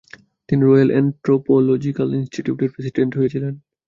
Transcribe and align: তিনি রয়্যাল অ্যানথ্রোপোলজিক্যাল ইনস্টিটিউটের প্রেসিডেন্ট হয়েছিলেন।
তিনি 0.49 0.61
রয়্যাল 0.63 0.89
অ্যানথ্রোপোলজিক্যাল 0.93 2.09
ইনস্টিটিউটের 2.15 2.69
প্রেসিডেন্ট 2.73 3.11
হয়েছিলেন। 3.17 3.53